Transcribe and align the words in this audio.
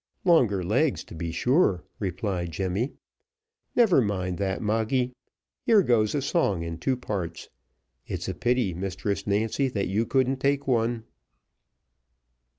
"Longer 0.25 0.63
legs, 0.63 1.03
to 1.03 1.13
be 1.13 1.31
sure," 1.31 1.83
replied 1.99 2.49
Jemmy. 2.49 2.93
"Never 3.75 4.01
mind 4.01 4.39
that, 4.39 4.59
Moggy. 4.59 5.13
Here 5.63 5.83
goes, 5.83 6.15
a 6.15 6.23
song 6.23 6.63
in 6.63 6.79
two 6.79 6.97
parts. 6.97 7.49
It's 8.07 8.27
a 8.27 8.33
pity, 8.33 8.73
Mistress 8.73 9.27
Nancy, 9.27 9.67
that 9.67 9.89
you 9.89 10.07
couldn't 10.07 10.39
take 10.39 10.67
one." 10.67 11.03